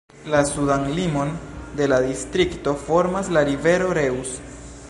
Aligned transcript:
La 0.35 0.39
sudan 0.51 0.87
limon 0.99 1.33
de 1.81 1.89
la 1.93 2.01
distrikto 2.07 2.75
formas 2.87 3.33
la 3.37 3.45
rivero 3.51 3.95
Reuss. 4.03 4.39